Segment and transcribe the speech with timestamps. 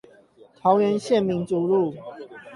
[0.57, 1.93] 桃園縣民族路